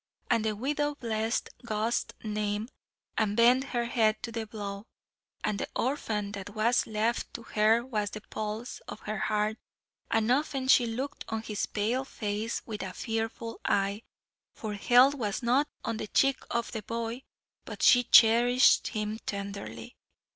And 0.31 0.43
the 0.43 0.55
widow 0.55 0.95
blessed 0.95 1.49
God's 1.63 2.07
name 2.23 2.69
and 3.19 3.37
bent 3.37 3.65
her 3.65 3.85
head 3.85 4.17
to 4.23 4.31
the 4.31 4.47
blow 4.47 4.87
and 5.43 5.59
the 5.59 5.67
orphan 5.75 6.31
that 6.31 6.49
was 6.55 6.87
left 6.87 7.31
to 7.35 7.43
her 7.43 7.85
was 7.85 8.09
the 8.09 8.21
pulse 8.21 8.79
of 8.87 9.01
her 9.01 9.19
heart, 9.19 9.59
and 10.09 10.31
often 10.31 10.67
she 10.67 10.87
looked 10.87 11.23
on 11.29 11.43
his 11.43 11.67
pale 11.67 12.03
face 12.03 12.63
with 12.65 12.81
a 12.81 12.93
fearful 12.93 13.61
eye, 13.63 14.01
for 14.55 14.73
health 14.73 15.13
was 15.13 15.43
not 15.43 15.67
on 15.85 15.97
the 15.97 16.07
cheek 16.07 16.39
of 16.49 16.71
the 16.71 16.81
boy 16.81 17.21
but 17.63 17.83
she 17.83 18.01
cherished 18.01 18.87
him 18.87 19.19
tenderly. 19.27 19.95